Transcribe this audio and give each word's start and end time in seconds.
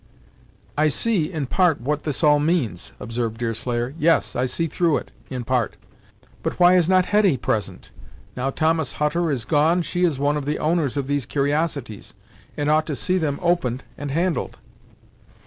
"I 0.75 0.87
see, 0.87 1.31
in 1.31 1.45
part, 1.45 1.79
what 1.79 1.99
all 2.23 2.37
this 2.39 2.45
means," 2.47 2.93
observed 2.99 3.37
Deerslayer 3.37 3.93
"yes, 3.99 4.35
I 4.35 4.45
see 4.45 4.65
through 4.65 4.97
it, 4.97 5.11
in 5.29 5.43
part. 5.43 5.75
But 6.41 6.59
why 6.59 6.73
is 6.73 6.89
not 6.89 7.05
Hetty 7.05 7.37
present? 7.37 7.91
Now 8.35 8.49
Thomas 8.49 8.93
Hutter 8.93 9.29
is 9.29 9.45
gone, 9.45 9.83
she 9.83 10.03
is 10.03 10.17
one 10.17 10.37
of 10.37 10.45
the 10.47 10.57
owners 10.57 10.97
of 10.97 11.05
these 11.05 11.27
cur'osities, 11.27 12.15
and 12.57 12.67
ought 12.67 12.87
to 12.87 12.95
see 12.95 13.19
them 13.19 13.37
opened 13.43 13.83
and 13.95 14.09
handled." 14.09 14.57